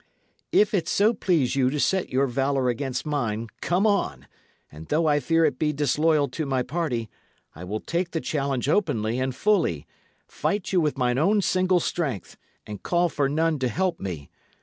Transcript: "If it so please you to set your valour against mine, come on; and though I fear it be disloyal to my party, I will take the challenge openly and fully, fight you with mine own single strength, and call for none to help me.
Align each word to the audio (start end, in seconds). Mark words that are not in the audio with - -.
"If 0.51 0.73
it 0.73 0.87
so 0.87 1.13
please 1.13 1.55
you 1.55 1.69
to 1.69 1.79
set 1.79 2.09
your 2.09 2.25
valour 2.25 2.69
against 2.69 3.05
mine, 3.05 3.49
come 3.61 3.85
on; 3.85 4.25
and 4.71 4.87
though 4.87 5.05
I 5.05 5.19
fear 5.19 5.45
it 5.45 5.59
be 5.59 5.73
disloyal 5.73 6.27
to 6.29 6.47
my 6.47 6.63
party, 6.63 7.07
I 7.53 7.65
will 7.65 7.81
take 7.81 8.09
the 8.09 8.19
challenge 8.19 8.67
openly 8.67 9.19
and 9.19 9.35
fully, 9.35 9.85
fight 10.27 10.73
you 10.73 10.81
with 10.81 10.97
mine 10.97 11.19
own 11.19 11.43
single 11.43 11.79
strength, 11.79 12.35
and 12.65 12.81
call 12.81 13.09
for 13.09 13.29
none 13.29 13.59
to 13.59 13.67
help 13.67 13.99
me. 13.99 14.31